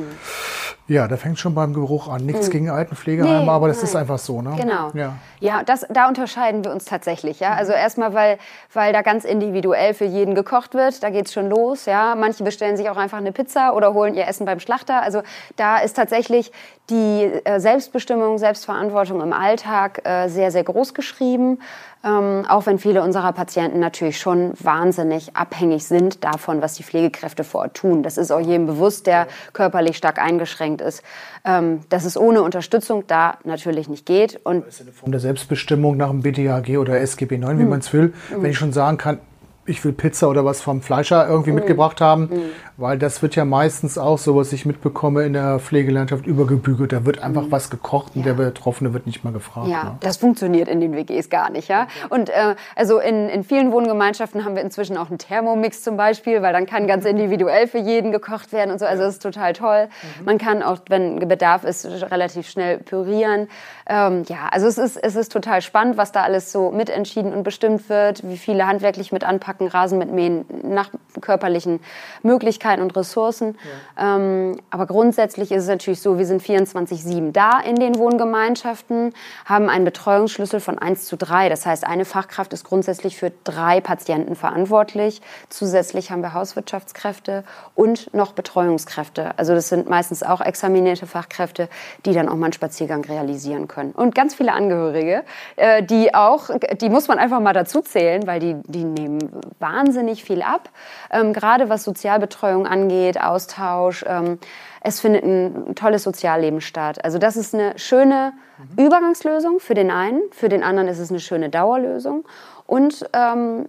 Ja, 0.89 1.07
da 1.07 1.17
fängt 1.17 1.39
schon 1.39 1.55
beim 1.55 1.75
Geruch 1.75 2.09
an. 2.09 2.27
Nichts 2.27 2.49
mhm. 2.49 2.53
gegen 2.53 2.71
Altenpflegeheime, 2.71 3.45
nee, 3.45 3.49
aber 3.49 3.69
das 3.69 3.79
nein. 3.79 3.87
ist 3.87 3.97
einfach 3.97 4.19
so. 4.19 4.43
Ne? 4.43 4.55
Genau. 4.59 4.91
Ja, 4.95 5.15
ja 5.41 5.63
das, 5.63 5.87
da 5.89 6.09
unterscheiden 6.09 6.65
wir 6.65 6.73
uns 6.73 6.85
tatsächlich. 6.85 7.41
Ja? 7.41 7.55
Also 7.55 7.73
erstmal, 7.73 8.15
weil, 8.15 8.39
weil 8.73 8.93
da 8.93 9.03
ganz 9.03 9.25
individuell 9.25 9.95
für 9.95 10.05
jeden 10.05 10.35
gekocht 10.35 10.75
wird. 10.75 11.03
Da 11.03 11.11
geht 11.11 11.27
es 11.27 11.33
schon 11.33 11.49
los. 11.49 11.87
Ja? 11.87 12.15
Manche 12.17 12.43
bestellen 12.43 12.77
sich 12.77 12.91
auch 12.91 12.97
einfach 12.97 13.19
eine 13.19 13.33
Pizza 13.33 13.75
oder 13.75 13.95
holen 13.95 14.15
ihr 14.15 14.27
Essen 14.27 14.45
beim 14.45 14.59
Schlachter. 14.59 15.03
Also 15.03 15.23
da 15.57 15.79
ist 15.79 15.95
tatsächlich 15.95 16.51
die 16.91 17.31
äh, 17.45 17.61
Selbstbestimmung, 17.61 18.39
Selbstverantwortung 18.39 19.21
im 19.21 19.33
Alltag 19.33 20.03
äh, 20.05 20.29
sehr, 20.29 20.51
sehr 20.51 20.65
groß 20.65 20.95
geschrieben. 20.95 21.59
Ähm, 22.05 22.45
auch 22.49 22.67
wenn 22.67 22.81
viele 22.81 23.03
unserer 23.03 23.33
Patienten 23.33 23.79
natürlich 23.79 24.19
schon 24.19 24.53
wahnsinnig 24.59 25.37
abhängig 25.37 25.87
sind 25.87 26.25
davon, 26.25 26.61
was 26.61 26.75
die 26.75 26.83
Pflegekräfte 26.83 27.45
vor 27.45 27.61
Ort 27.63 27.75
tun. 27.75 28.03
Das 28.03 28.19
ist 28.19 28.33
auch 28.33 28.41
jedem 28.41 28.67
bewusst, 28.67 29.07
der 29.07 29.29
körperlich 29.53 29.97
stark 29.97 30.19
eingeschränkt 30.19 30.81
ist, 30.81 31.05
ähm, 31.45 31.81
dass 31.91 32.05
es 32.05 32.17
ohne 32.17 32.43
Unterstützung 32.43 33.05
da 33.07 33.39
natürlich 33.45 33.89
nicht 33.89 34.05
geht. 34.05 34.41
Und 34.45 34.67
das 34.67 34.75
ist 34.75 34.83
eine 34.83 34.93
Form 34.93 35.13
der 35.13 35.21
Selbstbestimmung 35.21 35.97
nach 35.97 36.11
dem 36.11 36.23
BDAG 36.23 36.77
oder 36.79 36.99
SGB 37.01 37.39
9, 37.39 37.59
wie 37.59 37.63
hm. 37.63 37.69
man 37.69 37.79
es 37.79 37.93
will. 37.93 38.13
Wenn 38.31 38.51
ich 38.51 38.59
schon 38.59 38.73
sagen 38.73 38.99
kann, 38.99 39.21
ich 39.65 39.85
will 39.85 39.93
Pizza 39.93 40.29
oder 40.29 40.45
was 40.45 40.61
vom 40.61 40.83
Fleischer 40.83 41.29
irgendwie 41.29 41.53
mm. 41.53 41.57
mitgebracht 41.57 42.01
haben, 42.01 42.25
mm. 42.25 42.51
weil 42.79 42.99
das 42.99 43.23
wird 43.23 43.37
ja 43.37 43.45
meistens 43.45 43.97
auch 43.97 44.19
so, 44.19 44.35
was 44.35 44.53
ich 44.53 44.67
mitbekomme 44.67 45.25
in 45.25 45.35
der 45.35 45.61
Pflegelandschaft 45.61 46.27
übergebügelt. 46.27 46.93
Da 46.93 47.05
wird 47.05 47.23
einfach 47.23 47.47
mm. 47.47 47.53
was 47.53 47.71
gekocht 47.71 48.17
und 48.17 48.27
der 48.27 48.35
Betroffene 48.35 48.93
wird 48.93 49.07
nicht 49.07 49.23
mal 49.23 49.33
gefragt. 49.33 49.69
Ja, 49.69 49.85
ne? 49.85 49.97
das 50.01 50.17
funktioniert 50.17 50.69
in 50.69 50.81
den 50.81 50.97
WGs 50.97 51.31
gar 51.31 51.51
nicht, 51.51 51.69
ja. 51.69 51.87
Und 52.09 52.29
äh, 52.29 52.57
also 52.75 52.99
in, 52.99 53.29
in 53.29 53.45
vielen 53.45 53.71
Wohngemeinschaften 53.71 54.45
haben 54.45 54.57
wir 54.57 54.63
inzwischen 54.63 54.97
auch 54.97 55.11
einen 55.11 55.19
Thermomix 55.19 55.83
zum 55.83 55.97
Beispiel, 55.97 56.43
weil 56.43 56.53
dann 56.53 56.67
kann 56.67 56.89
ganz 56.89 57.05
individuell 57.05 57.69
für 57.69 57.79
jeden 57.79 58.11
gekocht 58.11 58.53
werden 58.53 58.73
und 58.73 58.81
so. 58.81 58.87
Also 58.87 59.05
das 59.05 59.15
ist 59.15 59.23
total 59.23 59.53
toll. 59.53 59.89
Mhm. 60.19 60.25
Man 60.25 60.39
kann 60.39 60.63
auch, 60.65 60.79
wenn 60.89 61.21
Bedarf 61.29 61.63
ist, 61.63 61.87
relativ 61.87 62.49
schnell 62.49 62.79
pürieren. 62.79 63.49
Ähm, 63.93 64.25
ja, 64.29 64.49
also 64.51 64.67
es 64.67 64.79
ist, 64.79 64.97
es 64.97 65.15
ist 65.15 65.31
total 65.31 65.61
spannend, 65.63 65.99
was 65.99 66.11
da 66.11 66.23
alles 66.23 66.51
so 66.51 66.71
mitentschieden 66.71 67.33
und 67.33 67.43
bestimmt 67.43 67.91
wird, 67.91 68.27
wie 68.27 68.39
viele 68.39 68.67
handwerklich 68.67 69.13
mit 69.13 69.23
anpacken 69.23 69.43
Packen, 69.53 69.67
Rasen 69.67 69.99
mit 69.99 70.11
Mähen 70.11 70.47
nach 70.63 70.89
körperlichen 71.21 71.81
Möglichkeiten 72.23 72.81
und 72.81 72.97
Ressourcen. 72.97 73.59
Ja. 73.99 74.17
Ähm, 74.17 74.61
aber 74.71 74.87
grundsätzlich 74.87 75.53
ist 75.53 75.65
es 75.65 75.69
natürlich 75.69 76.01
so, 76.01 76.19
wir 76.19 76.25
sind 76.25 76.43
24-7 76.43 77.33
da 77.33 77.61
in 77.61 77.77
den 77.77 77.97
Wohngemeinschaften, 77.99 79.13
haben 79.45 79.69
einen 79.69 79.85
Betreuungsschlüssel 79.85 80.61
von 80.61 80.79
1 80.79 81.05
zu 81.05 81.17
3. 81.17 81.49
Das 81.49 81.67
heißt, 81.67 81.85
eine 81.85 82.05
Fachkraft 82.05 82.53
ist 82.53 82.65
grundsätzlich 82.65 83.17
für 83.19 83.33
drei 83.45 83.81
Patienten 83.81 84.37
verantwortlich. 84.37 85.21
Zusätzlich 85.51 86.11
haben 86.11 86.23
wir 86.23 86.33
Hauswirtschaftskräfte 86.33 87.45
und 87.75 88.15
noch 88.15 88.33
Betreuungskräfte. 88.33 89.39
Also 89.39 89.55
das 89.55 89.69
sind 89.69 89.89
meistens 89.89 90.23
auch 90.23 90.41
examinierte 90.41 91.07
Fachkräfte, 91.07 91.69
die 92.07 92.13
dann 92.13 92.29
auch 92.29 92.37
mal 92.37 92.47
einen 92.47 92.53
Spaziergang 92.53 93.05
realisieren 93.05 93.69
können. 93.69 93.82
Und 93.91 94.15
ganz 94.15 94.35
viele 94.35 94.53
Angehörige, 94.53 95.25
äh, 95.57 95.83
die 95.83 96.15
auch, 96.15 96.51
die 96.81 96.89
muss 96.89 97.09
man 97.09 97.19
einfach 97.19 97.41
mal 97.41 97.53
dazu 97.53 97.81
zählen, 97.81 98.27
weil 98.27 98.39
die, 98.39 98.57
die 98.67 98.85
nehmen 98.85 99.19
wahnsinnig 99.59 100.23
viel 100.23 100.43
ab, 100.43 100.69
ähm, 101.11 101.33
gerade 101.33 101.69
was 101.69 101.83
Sozialbetreuung 101.83 102.67
angeht, 102.67 103.21
Austausch. 103.21 104.05
Ähm, 104.07 104.39
es 104.81 105.01
findet 105.01 105.25
ein 105.25 105.75
tolles 105.75 106.03
Sozialleben 106.05 106.61
statt. 106.61 107.05
Also 107.05 107.19
das 107.19 107.37
ist 107.37 107.55
eine 107.55 107.79
schöne. 107.79 108.33
Übergangslösung 108.77 109.59
für 109.59 109.75
den 109.75 109.91
einen, 109.91 110.23
für 110.31 110.49
den 110.49 110.63
anderen 110.63 110.89
ist 110.89 110.99
es 110.99 111.11
eine 111.11 111.21
schöne 111.21 111.51
Dauerlösung 111.51 112.25
und 112.67 113.05
ähm, 113.13 113.67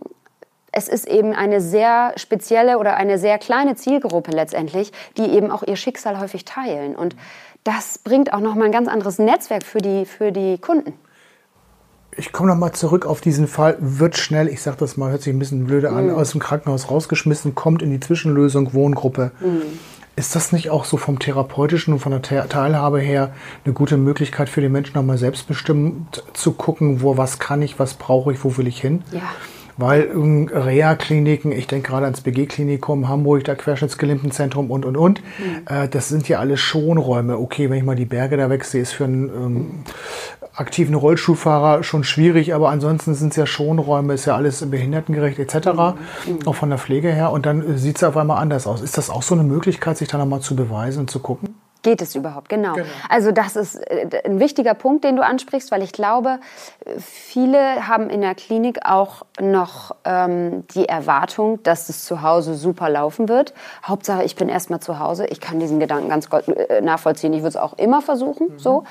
es 0.74 0.88
ist 0.88 1.08
eben 1.08 1.34
eine 1.34 1.62
sehr 1.62 2.14
spezielle 2.18 2.78
oder 2.80 2.98
eine 2.98 3.18
sehr 3.18 3.38
kleine 3.38 3.76
Zielgruppe 3.76 4.32
letztendlich, 4.32 4.92
die 5.18 5.30
eben 5.30 5.52
auch 5.52 5.64
ihr 5.64 5.76
Schicksal 5.76 6.20
häufig 6.20 6.46
teilen. 6.46 6.96
Und 6.96 7.16
das 7.64 8.00
bringt 8.00 8.34
auch 8.34 8.40
nochmal 8.40 8.66
ein 8.66 8.72
ganz 8.74 8.90
anderes 8.90 9.20
Netzwerk 9.20 9.64
für 9.64 9.80
die, 9.80 10.06
für 10.06 10.32
die 10.32 10.58
Kunden 10.58 10.94
ich 12.18 12.32
komme 12.32 12.50
noch 12.50 12.58
mal 12.58 12.74
zurück 12.74 13.06
auf 13.06 13.22
diesen 13.22 13.48
Fall, 13.48 13.78
wird 13.80 14.18
schnell, 14.18 14.48
ich 14.48 14.62
sage 14.62 14.78
das 14.80 14.98
mal, 14.98 15.12
hört 15.12 15.22
sich 15.22 15.34
ein 15.34 15.40
bisschen 15.40 15.66
blöde 15.66 15.90
an, 15.90 16.08
mhm. 16.08 16.16
aus 16.16 16.32
dem 16.32 16.40
Krankenhaus 16.40 16.90
rausgeschmissen, 16.90 17.56
kommt 17.56 17.82
in 17.82 17.92
die 17.92 18.00
Zwischenlösung 18.00 18.74
Wohngruppe. 18.74 19.32
Mhm. 19.40 19.62
Ist 20.16 20.36
das 20.36 20.52
nicht 20.52 20.70
auch 20.70 20.86
so 20.86 20.98
vom 20.98 21.18
therapeutischen 21.18 21.92
und 21.92 22.00
von 22.00 22.12
der 22.12 22.22
Teilhabe 22.22 23.00
her 23.00 23.34
eine 23.66 23.74
gute 23.74 23.98
Möglichkeit 23.98 24.48
für 24.48 24.62
die 24.62 24.70
Menschen 24.70 24.94
nochmal 24.96 25.18
selbstbestimmt 25.18 26.24
zu 26.34 26.52
gucken, 26.52 27.02
wo 27.02 27.18
was 27.18 27.40
kann 27.40 27.64
ich, 27.64 27.80
was 27.80 27.96
brauche 27.96 28.32
ich, 28.32 28.44
wo 28.44 28.56
will 28.58 28.68
ich 28.68 28.80
hin? 28.80 29.02
Ja. 29.12 29.22
Weil 29.78 30.10
ähm, 30.14 30.50
Reha-Kliniken, 30.54 31.52
ich 31.52 31.68
denke 31.68 31.90
gerade 31.90 32.06
ans 32.06 32.22
BG-Klinikum 32.22 33.08
Hamburg, 33.08 33.44
der 33.44 33.56
Querschnittsgelimptenzentrum 33.56 34.70
und, 34.70 34.86
und, 34.86 34.98
und, 34.98 35.22
mhm. 35.22 35.68
äh, 35.68 35.88
das 35.88 36.10
sind 36.10 36.28
ja 36.30 36.40
alles 36.40 36.60
Schonräume. 36.60 37.38
Okay, 37.38 37.70
wenn 37.70 37.78
ich 37.78 37.84
mal 37.84 37.96
die 37.96 38.06
Berge 38.06 38.38
da 38.38 38.50
wegsehe, 38.50 38.82
ist 38.82 38.94
für 38.94 39.06
einen 39.06 39.30
ähm, 39.30 39.72
aktiven 40.56 40.94
Rollstuhlfahrer 40.96 41.84
schon 41.84 42.04
schwierig, 42.04 42.54
aber 42.54 42.70
ansonsten 42.70 43.16
sind 43.16 43.32
es 43.32 43.38
ja 43.38 43.46
Schonräume, 43.46 44.14
ist 44.14 44.26
ja 44.26 44.36
alles 44.36 44.70
behindertengerecht 44.70 45.40
etc., 45.40 45.56
mhm. 45.68 46.46
auch 46.46 46.56
von 46.56 46.70
der 46.70 46.78
Pflege 46.78 47.12
her. 47.12 47.32
Und 47.32 47.46
dann 47.46 47.78
sieht 47.78 47.98
es 47.98 48.04
auf 48.04 48.18
einmal 48.18 48.42
anders 48.42 48.68
aus. 48.68 48.82
Ist 48.82 48.98
das 48.98 49.10
auch 49.10 49.24
so 49.24 49.34
eine 49.34 49.44
Möglichkeit, 49.44 49.98
sich 49.98 50.08
da 50.08 50.18
nochmal 50.18 50.42
zu 50.42 50.56
beweisen 50.56 51.02
und 51.02 51.10
zu 51.10 51.20
gucken? 51.20 51.53
Geht 51.84 52.02
es 52.02 52.16
überhaupt, 52.16 52.50
genau. 52.50 52.74
genau. 52.74 52.88
Also 53.10 53.32
das 53.32 53.56
ist 53.56 53.76
äh, 53.76 54.22
ein 54.26 54.40
wichtiger 54.40 54.74
Punkt, 54.74 55.04
den 55.04 55.18
du 55.18 55.24
ansprichst, 55.24 55.70
weil 55.70 55.84
ich 55.84 55.92
glaube, 55.92 56.40
viele 56.98 57.88
haben 57.88 58.10
in 58.10 58.22
der 58.22 58.36
Klinik 58.36 58.80
auch 58.86 59.26
noch 59.40 59.96
ähm, 60.06 60.66
die 60.74 60.88
Erwartung, 60.88 61.62
dass 61.64 61.90
es 61.90 62.06
zu 62.06 62.22
Hause 62.22 62.56
super 62.56 62.90
laufen 62.90 63.28
wird. 63.28 63.54
Hauptsache, 63.86 64.24
ich 64.24 64.36
bin 64.36 64.50
erstmal 64.50 64.80
zu 64.80 65.00
Hause. 65.00 65.28
Ich 65.28 65.42
kann 65.42 65.60
diesen 65.60 65.80
Gedanken 65.80 66.10
ganz 66.10 66.30
äh, 66.48 66.82
nachvollziehen. 66.82 67.34
Ich 67.34 67.40
würde 67.40 67.50
es 67.50 67.58
auch 67.58 67.78
immer 67.78 68.02
versuchen, 68.02 68.54
mhm. 68.54 68.60
so. 68.60 68.84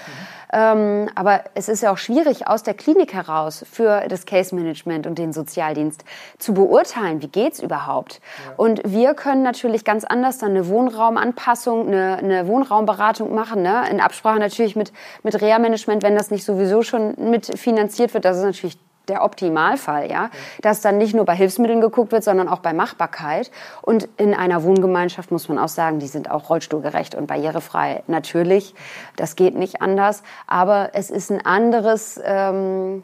Ähm, 0.52 1.08
aber 1.14 1.44
es 1.54 1.68
ist 1.68 1.82
ja 1.82 1.92
auch 1.92 1.98
schwierig, 1.98 2.46
aus 2.46 2.62
der 2.62 2.74
Klinik 2.74 3.14
heraus 3.14 3.64
für 3.70 4.06
das 4.08 4.26
Case 4.26 4.54
Management 4.54 5.06
und 5.06 5.18
den 5.18 5.32
Sozialdienst 5.32 6.04
zu 6.38 6.52
beurteilen, 6.52 7.22
wie 7.22 7.28
geht's 7.28 7.60
überhaupt. 7.60 8.20
Ja. 8.46 8.54
Und 8.56 8.82
wir 8.84 9.14
können 9.14 9.42
natürlich 9.42 9.84
ganz 9.84 10.04
anders 10.04 10.38
dann 10.38 10.50
eine 10.50 10.68
Wohnraumanpassung, 10.68 11.88
eine, 11.88 12.18
eine 12.18 12.46
Wohnraumberatung 12.46 13.34
machen, 13.34 13.62
ne? 13.62 13.84
in 13.90 14.00
Absprache 14.00 14.38
natürlich 14.38 14.76
mit, 14.76 14.92
mit 15.22 15.40
Reha-Management, 15.40 16.02
wenn 16.02 16.14
das 16.14 16.30
nicht 16.30 16.44
sowieso 16.44 16.82
schon 16.82 17.14
mit 17.18 17.58
finanziert 17.58 18.12
wird. 18.12 18.24
Das 18.24 18.36
ist 18.36 18.44
natürlich 18.44 18.78
der 19.08 19.24
Optimalfall, 19.24 20.10
ja, 20.10 20.30
dass 20.60 20.80
dann 20.80 20.98
nicht 20.98 21.14
nur 21.14 21.24
bei 21.24 21.34
Hilfsmitteln 21.34 21.80
geguckt 21.80 22.12
wird, 22.12 22.24
sondern 22.24 22.48
auch 22.48 22.60
bei 22.60 22.72
Machbarkeit. 22.72 23.50
Und 23.82 24.08
in 24.16 24.34
einer 24.34 24.62
Wohngemeinschaft 24.62 25.30
muss 25.30 25.48
man 25.48 25.58
auch 25.58 25.68
sagen, 25.68 25.98
die 25.98 26.06
sind 26.06 26.30
auch 26.30 26.50
rollstuhlgerecht 26.50 27.14
und 27.14 27.26
barrierefrei. 27.26 28.02
Natürlich, 28.06 28.74
das 29.16 29.36
geht 29.36 29.56
nicht 29.56 29.82
anders, 29.82 30.22
aber 30.46 30.90
es 30.94 31.10
ist 31.10 31.30
ein 31.30 31.44
anderes. 31.44 32.20
Ähm, 32.24 33.02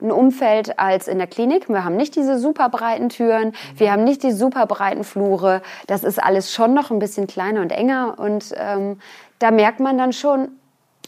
ein 0.00 0.12
Umfeld 0.12 0.78
als 0.78 1.08
in 1.08 1.16
der 1.16 1.26
Klinik. 1.26 1.70
Wir 1.70 1.82
haben 1.82 1.96
nicht 1.96 2.16
diese 2.16 2.38
super 2.38 2.68
breiten 2.68 3.08
Türen, 3.08 3.54
wir 3.76 3.90
haben 3.90 4.04
nicht 4.04 4.22
die 4.22 4.32
super 4.32 4.66
breiten 4.66 5.04
Flure. 5.04 5.62
Das 5.86 6.04
ist 6.04 6.22
alles 6.22 6.52
schon 6.52 6.74
noch 6.74 6.90
ein 6.90 6.98
bisschen 6.98 7.26
kleiner 7.26 7.62
und 7.62 7.72
enger 7.72 8.18
und 8.18 8.52
ähm, 8.56 9.00
da 9.38 9.50
merkt 9.50 9.80
man 9.80 9.96
dann 9.96 10.12
schon, 10.12 10.48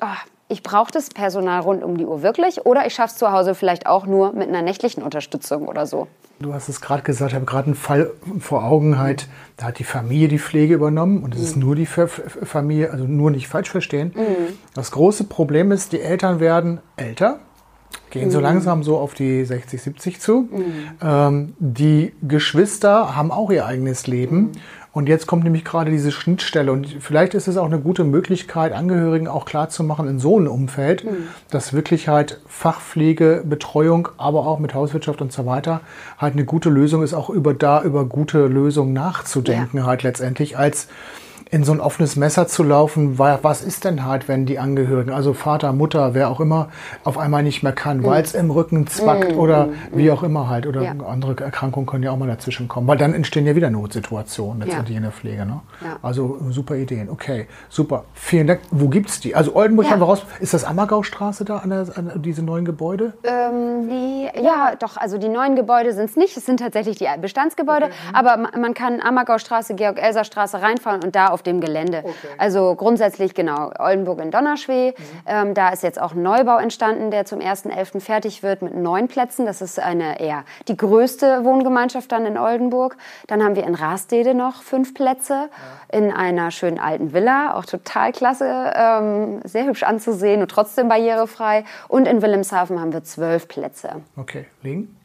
oh, 0.00 0.06
ich 0.48 0.62
brauche 0.62 0.90
das 0.90 1.10
Personal 1.10 1.60
rund 1.60 1.84
um 1.84 1.96
die 1.96 2.06
Uhr 2.06 2.22
wirklich 2.22 2.64
oder 2.64 2.86
ich 2.86 2.94
schaffe 2.94 3.12
es 3.12 3.18
zu 3.18 3.30
Hause 3.30 3.54
vielleicht 3.54 3.86
auch 3.86 4.06
nur 4.06 4.32
mit 4.32 4.48
einer 4.48 4.62
nächtlichen 4.62 5.02
Unterstützung 5.02 5.68
oder 5.68 5.86
so. 5.86 6.08
Du 6.40 6.54
hast 6.54 6.68
es 6.68 6.80
gerade 6.80 7.02
gesagt, 7.02 7.32
ich 7.32 7.34
habe 7.34 7.46
gerade 7.46 7.66
einen 7.66 7.74
Fall 7.74 8.12
vor 8.38 8.64
Augen, 8.64 8.98
halt, 8.98 9.28
da 9.56 9.66
hat 9.66 9.80
die 9.80 9.84
Familie 9.84 10.28
die 10.28 10.38
Pflege 10.38 10.74
übernommen 10.74 11.24
und 11.24 11.34
es 11.34 11.40
mhm. 11.40 11.46
ist 11.46 11.56
nur 11.56 11.74
die 11.74 11.86
Familie, 11.86 12.92
also 12.92 13.04
nur 13.04 13.30
nicht 13.30 13.48
falsch 13.48 13.70
verstehen. 13.70 14.12
Mhm. 14.14 14.56
Das 14.72 14.92
große 14.92 15.24
Problem 15.24 15.72
ist, 15.72 15.92
die 15.92 16.00
Eltern 16.00 16.38
werden 16.38 16.80
älter, 16.96 17.40
gehen 18.10 18.26
mhm. 18.26 18.30
so 18.30 18.40
langsam 18.40 18.84
so 18.84 18.98
auf 18.98 19.14
die 19.14 19.44
60, 19.44 19.82
70 19.82 20.20
zu. 20.20 20.48
Mhm. 20.50 20.72
Ähm, 21.02 21.54
die 21.58 22.14
Geschwister 22.22 23.16
haben 23.16 23.32
auch 23.32 23.50
ihr 23.50 23.66
eigenes 23.66 24.06
Leben 24.06 24.36
mhm. 24.36 24.52
Und 24.92 25.08
jetzt 25.08 25.26
kommt 25.26 25.44
nämlich 25.44 25.64
gerade 25.64 25.90
diese 25.90 26.10
Schnittstelle. 26.10 26.72
Und 26.72 26.86
vielleicht 27.00 27.34
ist 27.34 27.46
es 27.46 27.56
auch 27.56 27.66
eine 27.66 27.78
gute 27.78 28.04
Möglichkeit, 28.04 28.72
Angehörigen 28.72 29.28
auch 29.28 29.44
klarzumachen 29.44 30.08
in 30.08 30.18
so 30.18 30.38
einem 30.38 30.48
Umfeld, 30.48 31.04
mhm. 31.04 31.28
dass 31.50 31.72
wirklich 31.72 32.08
halt 32.08 32.40
Fachpflege, 32.46 33.44
Betreuung, 33.46 34.08
aber 34.16 34.46
auch 34.46 34.58
mit 34.58 34.74
Hauswirtschaft 34.74 35.20
und 35.20 35.32
so 35.32 35.46
weiter 35.46 35.82
halt 36.18 36.34
eine 36.34 36.44
gute 36.44 36.70
Lösung 36.70 37.02
ist, 37.02 37.14
auch 37.14 37.30
über 37.30 37.54
da 37.54 37.82
über 37.82 38.04
gute 38.06 38.46
Lösungen 38.46 38.92
nachzudenken, 38.92 39.78
ja. 39.78 39.86
halt 39.86 40.02
letztendlich 40.02 40.56
als 40.58 40.88
in 41.50 41.64
so 41.64 41.72
ein 41.72 41.80
offenes 41.80 42.16
Messer 42.16 42.46
zu 42.46 42.62
laufen, 42.62 43.18
weil 43.18 43.38
was 43.42 43.62
ist 43.62 43.84
denn 43.84 44.04
halt, 44.04 44.28
wenn 44.28 44.46
die 44.46 44.58
Angehörigen, 44.58 45.10
also 45.10 45.32
Vater, 45.32 45.72
Mutter, 45.72 46.14
wer 46.14 46.30
auch 46.30 46.40
immer, 46.40 46.68
auf 47.04 47.18
einmal 47.18 47.42
nicht 47.42 47.62
mehr 47.62 47.72
kann, 47.72 47.98
mhm. 47.98 48.04
weil 48.04 48.22
es 48.22 48.34
im 48.34 48.50
Rücken 48.50 48.86
zwackt 48.86 49.32
mhm. 49.32 49.38
oder 49.38 49.68
wie 49.92 50.10
auch 50.10 50.22
immer 50.22 50.48
halt. 50.48 50.66
Oder 50.66 50.82
ja. 50.82 50.94
andere 51.06 51.36
Erkrankungen 51.42 51.86
können 51.86 52.04
ja 52.04 52.10
auch 52.10 52.16
mal 52.16 52.28
dazwischen 52.28 52.68
kommen, 52.68 52.86
weil 52.86 52.98
dann 52.98 53.14
entstehen 53.14 53.46
ja 53.46 53.54
wieder 53.54 53.70
Notsituationen 53.70 54.62
letztendlich 54.62 54.94
ja. 54.94 54.98
in 54.98 55.02
der 55.02 55.12
Pflege. 55.12 55.46
Ne? 55.46 55.60
Ja. 55.82 55.98
Also 56.02 56.38
super 56.50 56.76
Ideen. 56.76 57.08
Okay, 57.08 57.46
super. 57.68 58.04
Vielen 58.14 58.46
Dank. 58.46 58.60
Wo 58.70 58.88
gibt 58.88 59.08
es 59.08 59.20
die? 59.20 59.34
Also 59.34 59.54
Oldenburg 59.54 59.90
haben 59.90 60.00
wir 60.00 60.06
raus. 60.06 60.24
Ist 60.40 60.54
das 60.54 60.64
Ammergaustraße 60.64 61.44
da 61.44 61.58
an, 61.58 61.70
der, 61.70 61.86
an 61.96 62.12
diese 62.22 62.42
neuen 62.42 62.64
Gebäude? 62.64 63.14
Ähm, 63.24 63.88
die, 63.88 64.28
ja, 64.42 64.74
doch. 64.78 64.96
Also 64.96 65.18
die 65.18 65.28
neuen 65.28 65.56
Gebäude 65.56 65.92
sind 65.92 66.10
es 66.10 66.16
nicht. 66.16 66.36
Es 66.36 66.44
sind 66.44 66.60
tatsächlich 66.60 66.98
die 66.98 67.06
Bestandsgebäude. 67.20 67.86
Okay. 67.86 67.94
Aber 68.12 68.36
man 68.36 68.74
kann 68.74 69.00
Ammergaustraße, 69.00 69.74
Georg-Elser-Straße 69.74 70.60
reinfahren 70.60 71.02
und 71.02 71.14
da 71.14 71.28
auf 71.28 71.37
dem 71.42 71.60
Gelände. 71.60 71.98
Okay. 72.04 72.14
Also 72.36 72.74
grundsätzlich 72.74 73.34
genau, 73.34 73.70
Oldenburg 73.78 74.20
in 74.20 74.30
Donnerschwee. 74.30 74.90
Mhm. 74.90 75.04
Ähm, 75.26 75.54
da 75.54 75.70
ist 75.70 75.82
jetzt 75.82 76.00
auch 76.00 76.12
ein 76.12 76.22
Neubau 76.22 76.58
entstanden, 76.58 77.10
der 77.10 77.24
zum 77.24 77.40
1.11. 77.40 78.00
fertig 78.00 78.42
wird 78.42 78.62
mit 78.62 78.74
neun 78.74 79.08
Plätzen. 79.08 79.46
Das 79.46 79.60
ist 79.60 79.78
eine 79.78 80.20
eher 80.20 80.44
die 80.68 80.76
größte 80.76 81.44
Wohngemeinschaft 81.44 82.10
dann 82.12 82.26
in 82.26 82.38
Oldenburg. 82.38 82.96
Dann 83.26 83.42
haben 83.42 83.56
wir 83.56 83.64
in 83.64 83.74
Rastede 83.74 84.34
noch 84.34 84.62
fünf 84.62 84.94
Plätze 84.94 85.48
ja. 85.90 85.98
in 85.98 86.12
einer 86.12 86.50
schönen 86.50 86.78
alten 86.78 87.12
Villa, 87.12 87.54
auch 87.54 87.64
total 87.64 88.12
klasse, 88.12 88.72
ähm, 88.74 89.40
sehr 89.44 89.66
hübsch 89.66 89.82
anzusehen 89.82 90.40
und 90.40 90.50
trotzdem 90.50 90.88
barrierefrei. 90.88 91.64
Und 91.88 92.06
in 92.06 92.22
Wilhelmshaven 92.22 92.80
haben 92.80 92.92
wir 92.92 93.04
zwölf 93.04 93.48
Plätze. 93.48 94.02
Okay, 94.16 94.46
Lingen? 94.62 94.98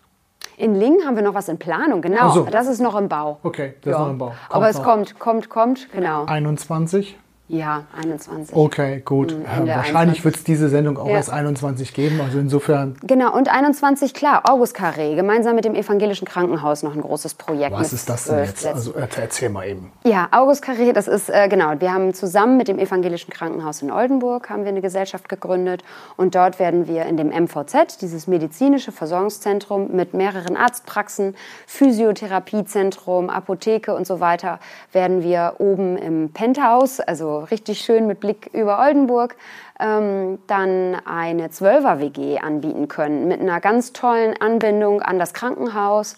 In 0.58 0.76
Lingen 0.76 1.06
haben 1.06 1.16
wir 1.16 1.24
noch 1.24 1.34
was 1.34 1.50
in 1.50 1.58
Planung, 1.58 2.02
genau. 2.02 2.30
So. 2.30 2.44
Das 2.50 2.68
ist 2.68 2.80
noch 2.80 2.96
im 2.96 3.10
Bau. 3.10 3.40
Okay, 3.44 3.74
das 3.82 3.92
ja. 3.92 3.98
ist 3.98 4.00
noch 4.04 4.10
im 4.12 4.18
Bau. 4.18 4.28
Kommt 4.28 4.38
Aber 4.50 4.70
es 4.70 4.78
noch. 4.78 4.84
kommt, 4.84 5.20
kommt, 5.20 5.50
kommt, 5.50 5.92
genau. 5.92 6.26
21? 6.26 7.18
Ja, 7.50 7.84
21. 8.02 8.56
Okay, 8.56 9.02
gut. 9.04 9.36
Mhm, 9.36 9.68
ja, 9.68 9.76
wahrscheinlich 9.76 10.24
wird 10.24 10.38
es 10.38 10.46
diese 10.46 10.70
Sendung 10.70 10.98
auch 10.98 11.08
ja. 11.08 11.16
erst 11.16 11.30
21 11.30 11.94
geben, 11.94 12.22
also 12.22 12.40
insofern. 12.40 12.96
Genau, 13.04 13.36
und 13.36 13.50
21, 13.50 14.14
klar, 14.14 14.44
August 14.50 14.78
Carré, 14.78 15.16
gemeinsam 15.16 15.56
mit 15.56 15.66
dem 15.66 15.76
Evangelischen 15.76 16.26
Krankenhaus 16.26 16.84
noch 16.84 16.96
ein 16.96 17.02
großes 17.02 17.34
Projekt. 17.34 17.74
Was 17.74 17.92
ist 17.92 18.10
das 18.10 18.26
denn 18.26 18.46
jetzt? 18.46 18.66
Also 18.66 18.94
erzähl 18.94 19.50
mal 19.50 19.68
eben. 19.68 19.92
Ja, 20.06 20.30
August 20.32 20.64
Carré, 20.64 20.94
das 20.94 21.10
ist, 21.10 21.30
äh, 21.30 21.50
genau, 21.50 21.74
wir 21.80 21.94
haben 21.94 22.14
zusammen 22.14 22.56
mit 22.56 22.70
dem 22.70 22.80
Evangelischen 22.80 23.32
Krankenhaus 23.32 23.82
in 23.82 23.92
Oldenburg, 23.92 24.50
haben 24.50 24.64
wir 24.64 24.70
eine 24.70 24.82
Gesellschaft 24.82 25.28
gegründet 25.28 25.84
und 26.16 26.36
dort 26.36 26.60
werden 26.60 26.88
wir 26.88 27.06
in 27.06 27.18
dem 27.18 27.28
MVZ, 27.28 28.00
dieses 28.00 28.26
medizinische 28.26 28.94
Versorgungszentrum 28.94 29.92
mit 29.92 30.14
mehreren 30.14 30.56
Arztpraxen, 30.56 31.36
Physiotherapiezentrum, 31.68 33.30
Apotheke 33.30 33.94
und 33.94 34.08
so 34.08 34.22
weiter, 34.22 34.60
werden 34.94 35.24
wir 35.24 35.56
oben 35.58 35.98
im 35.98 36.32
Penthouse, 36.32 37.02
also 37.02 37.33
richtig 37.40 37.80
schön 37.80 38.08
mit 38.08 38.20
Blick 38.20 38.50
über 38.54 38.80
Oldenburg, 38.80 39.36
ähm, 39.80 40.40
dann 40.48 40.98
eine 41.06 41.50
Zwölfer-WG 41.50 42.40
anbieten 42.40 42.88
können 42.88 43.28
mit 43.28 43.42
einer 43.42 43.60
ganz 43.60 43.94
tollen 43.94 44.36
Anbindung 44.40 45.02
an 45.02 45.20
das 45.20 45.34
Krankenhaus. 45.34 46.16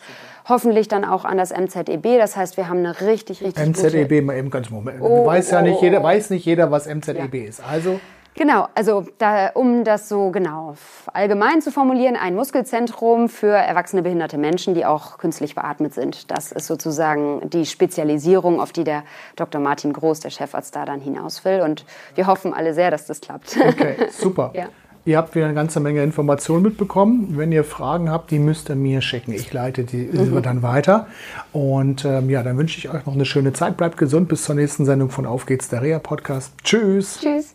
Hoffentlich 0.48 0.88
dann 0.88 1.06
auch 1.06 1.26
an 1.26 1.38
das 1.38 1.52
MZEB. 1.52 2.20
Das 2.20 2.38
heißt, 2.38 2.58
wir 2.58 2.70
haben 2.70 2.80
eine 2.80 3.02
richtig, 3.02 3.44
richtig 3.44 3.66
MZEB, 3.66 4.10
gute... 4.10 4.22
mal 4.22 4.38
eben 4.38 4.52
ganz 4.52 4.70
Moment. 4.70 5.02
Oh, 5.02 5.26
weiß 5.26 5.52
ja 5.52 5.62
nicht 5.62 5.82
jeder, 5.82 6.04
weiß 6.04 6.30
nicht 6.30 6.46
jeder, 6.46 6.70
was 6.70 6.86
MZEB 6.86 7.34
ja. 7.34 7.44
ist. 7.50 7.64
Also 7.68 8.00
Genau, 8.36 8.68
also 8.76 9.06
da, 9.18 9.52
um 9.54 9.86
das 9.86 10.10
so 10.10 10.30
genau 10.30 10.76
allgemein 11.14 11.62
zu 11.62 11.72
formulieren, 11.72 12.18
ein 12.18 12.36
Muskelzentrum 12.36 13.30
für 13.30 13.56
erwachsene 13.56 14.02
behinderte 14.02 14.38
Menschen, 14.38 14.74
die 14.74 14.86
auch 14.86 15.18
künstlich 15.18 15.56
beatmet 15.56 15.94
sind. 15.94 16.30
Das 16.30 16.52
ist 16.52 16.68
sozusagen 16.68 17.50
die 17.50 17.66
Spezialisierung, 17.66 18.60
auf 18.60 18.74
die 18.74 18.84
der 18.84 19.04
Dr. 19.38 19.62
Martin 19.62 19.94
Groß, 19.94 20.20
der 20.20 20.32
Chefarzt, 20.32 20.76
da 20.76 20.84
dann 20.84 21.00
hinaus 21.00 21.46
will. 21.46 21.62
Und 21.62 21.86
wir 22.16 22.28
hoffen 22.28 22.54
alle 22.54 22.74
sehr, 22.74 22.92
dass 22.92 23.06
das 23.06 23.22
klappt. 23.22 23.58
Okay, 23.58 23.96
super. 24.12 24.52
ja. 24.54 24.66
Ihr 25.06 25.18
habt 25.18 25.36
wieder 25.36 25.46
eine 25.46 25.54
ganze 25.54 25.80
Menge 25.80 26.02
Informationen 26.04 26.64
mitbekommen. 26.64 27.38
Wenn 27.38 27.52
ihr 27.52 27.64
Fragen 27.64 28.10
habt, 28.10 28.32
die 28.32 28.40
müsst 28.40 28.70
ihr 28.70 28.76
mir 28.76 29.02
schicken. 29.02 29.34
Ich 29.34 29.54
leite 29.54 29.84
die 29.84 30.10
mhm. 30.12 30.42
dann 30.42 30.64
weiter. 30.64 31.06
Und 31.54 32.06
ähm, 32.06 32.30
ja, 32.32 32.42
dann 32.42 32.58
wünsche 32.58 32.80
ich 32.80 32.90
euch 32.90 33.06
noch 33.06 33.14
eine 33.14 33.26
schöne 33.26 33.54
Zeit. 33.54 33.78
Bleibt 33.78 33.98
gesund. 33.98 34.28
Bis 34.30 34.44
zur 34.44 34.56
nächsten 34.56 34.84
Sendung 34.84 35.12
von 35.12 35.28
Auf 35.28 35.46
geht's, 35.46 35.70
der 35.70 35.84
Reha 35.84 36.00
Podcast. 36.00 36.54
Tschüss. 36.64 37.20
Tschüss. 37.22 37.55